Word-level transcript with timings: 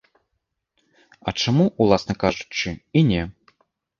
А 1.27 1.33
чаму, 1.43 1.67
уласна 1.85 2.13
кажучы, 2.23 2.69
і 3.01 3.03
не? 3.13 3.21